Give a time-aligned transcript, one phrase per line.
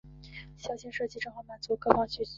[0.57, 2.29] 小型化设计正好满足各方所需。